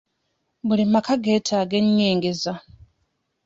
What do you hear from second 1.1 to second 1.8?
geetaaga